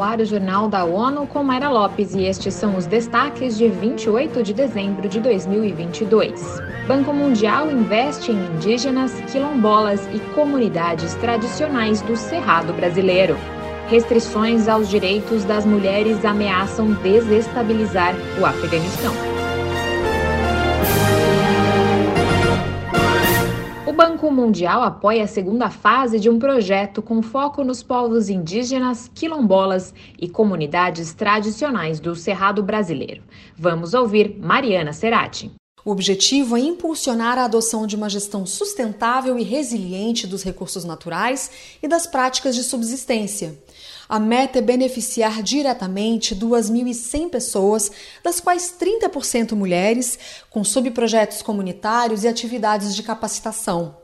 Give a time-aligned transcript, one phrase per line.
[0.00, 3.68] no ar o Jornal da ONU com Mayra Lopes e estes são os destaques de
[3.68, 6.42] 28 de dezembro de 2022.
[6.88, 13.36] Banco Mundial investe em indígenas, quilombolas e comunidades tradicionais do Cerrado brasileiro.
[13.88, 19.29] Restrições aos direitos das mulheres ameaçam desestabilizar o Afeganistão.
[23.92, 29.94] Banco Mundial apoia a segunda fase de um projeto com foco nos povos indígenas, quilombolas
[30.18, 33.22] e comunidades tradicionais do Cerrado brasileiro.
[33.56, 35.59] Vamos ouvir Mariana Serati.
[35.84, 41.50] O objetivo é impulsionar a adoção de uma gestão sustentável e resiliente dos recursos naturais
[41.82, 43.58] e das práticas de subsistência.
[44.06, 47.90] A meta é beneficiar diretamente 2.100 pessoas,
[48.22, 50.18] das quais 30% mulheres,
[50.50, 53.96] com subprojetos comunitários e atividades de capacitação.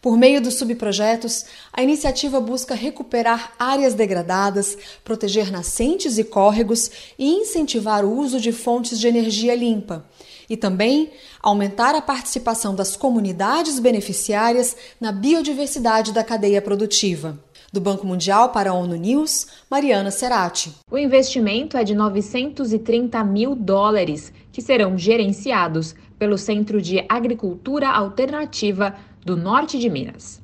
[0.00, 7.24] Por meio dos subprojetos, a iniciativa busca recuperar áreas degradadas, proteger nascentes e córregos e
[7.24, 10.04] incentivar o uso de fontes de energia limpa.
[10.52, 17.42] E também aumentar a participação das comunidades beneficiárias na biodiversidade da cadeia produtiva.
[17.72, 20.70] Do Banco Mundial para a ONU News, Mariana Serati.
[20.90, 28.94] O investimento é de 930 mil dólares, que serão gerenciados pelo Centro de Agricultura Alternativa
[29.24, 30.41] do norte de Minas.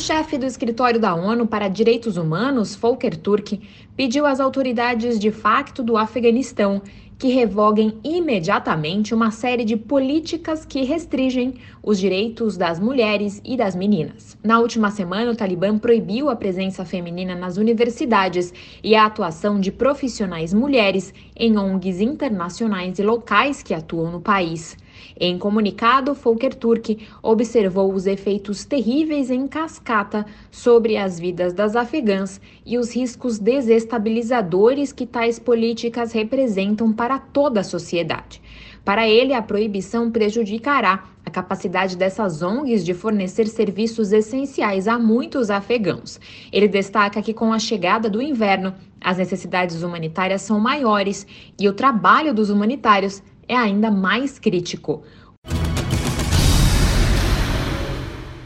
[0.00, 3.60] Chefe do escritório da ONU para Direitos Humanos, Volker Turk,
[3.94, 6.80] pediu às autoridades de facto do Afeganistão
[7.18, 13.76] que revoguem imediatamente uma série de políticas que restringem os direitos das mulheres e das
[13.76, 14.38] meninas.
[14.42, 19.70] Na última semana, o Talibã proibiu a presença feminina nas universidades e a atuação de
[19.70, 24.78] profissionais mulheres em ONGs internacionais e locais que atuam no país.
[25.18, 32.40] Em comunicado, Volker Turk observou os efeitos terríveis em cascata sobre as vidas das afegãs
[32.64, 38.40] e os riscos desestabilizadores que tais políticas representam para toda a sociedade.
[38.84, 45.50] Para ele, a proibição prejudicará a capacidade dessas ONGs de fornecer serviços essenciais a muitos
[45.50, 46.18] afegãos.
[46.50, 51.26] Ele destaca que, com a chegada do inverno, as necessidades humanitárias são maiores
[51.58, 55.02] e o trabalho dos humanitários é ainda mais crítico.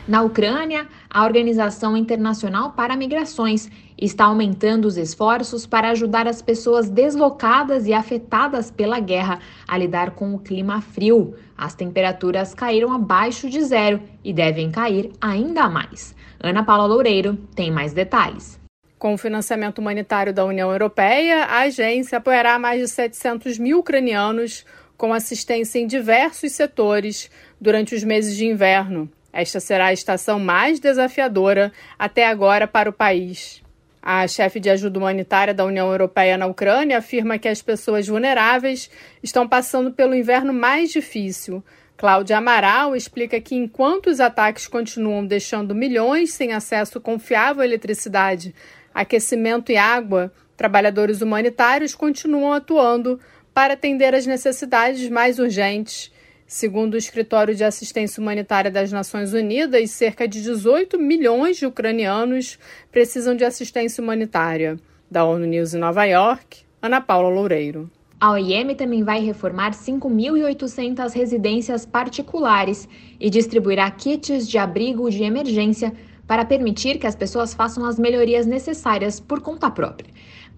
[0.09, 6.89] Na Ucrânia, a Organização Internacional para Migrações está aumentando os esforços para ajudar as pessoas
[6.89, 11.35] deslocadas e afetadas pela guerra a lidar com o clima frio.
[11.57, 16.15] As temperaturas caíram abaixo de zero e devem cair ainda mais.
[16.43, 18.61] Ana Paula Loureiro tem mais detalhes.
[18.99, 24.65] Com o financiamento humanitário da União Europeia, a agência apoiará mais de 700 mil ucranianos
[24.97, 29.11] com assistência em diversos setores durante os meses de inverno.
[29.33, 33.63] Esta será a estação mais desafiadora até agora para o país.
[34.01, 38.91] A chefe de ajuda humanitária da União Europeia na Ucrânia afirma que as pessoas vulneráveis
[39.23, 41.65] estão passando pelo inverno mais difícil.
[41.97, 48.55] Cláudia Amaral explica que enquanto os ataques continuam deixando milhões sem acesso confiável à eletricidade,
[48.93, 53.19] aquecimento e água, trabalhadores humanitários continuam atuando
[53.55, 56.13] para atender às necessidades mais urgentes.
[56.47, 62.59] Segundo o Escritório de Assistência Humanitária das Nações Unidas, cerca de 18 milhões de ucranianos
[62.93, 64.79] precisam de assistência humanitária.
[65.11, 67.89] Da ONU News em Nova York, Ana Paula Loureiro.
[68.21, 72.89] A OIM também vai reformar 5.800 residências particulares
[73.21, 75.93] e distribuirá kits de abrigo de emergência
[76.27, 80.11] para permitir que as pessoas façam as melhorias necessárias por conta própria.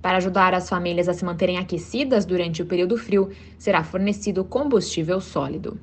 [0.07, 3.29] Para ajudar as famílias a se manterem aquecidas durante o período frio,
[3.59, 5.81] será fornecido combustível sólido.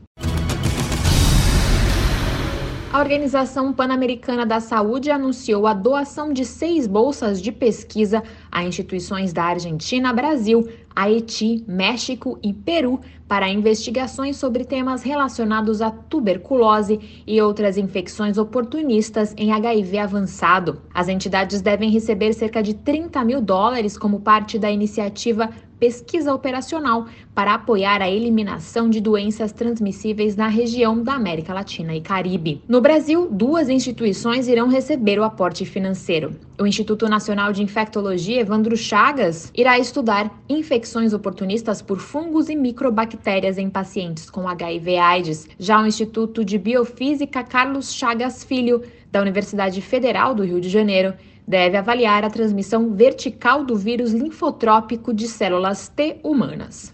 [2.94, 9.34] A Organização Pan-Americana da Saúde anunciou a doação de seis bolsas de pesquisa a instituições
[9.34, 17.42] da Argentina, Brasil, Haiti, México e Peru para investigações sobre temas relacionados à tuberculose e
[17.42, 20.84] outras infecções oportunistas em HIV avançado.
[20.94, 25.50] As entidades devem receber cerca de 30 mil dólares como parte da iniciativa
[25.80, 32.00] pesquisa operacional para apoiar a eliminação de doenças transmissíveis na região da América Latina e
[32.00, 32.62] Caribe.
[32.70, 36.36] No Brasil, duas instituições irão receber o aporte financeiro.
[36.60, 43.58] O Instituto Nacional de Infectologia Evandro Chagas irá estudar infecções oportunistas por fungos e microbactérias
[43.58, 45.48] em pacientes com HIV/AIDS.
[45.58, 51.16] Já o Instituto de Biofísica Carlos Chagas Filho, da Universidade Federal do Rio de Janeiro,
[51.48, 56.94] deve avaliar a transmissão vertical do vírus linfotrópico de células T humanas.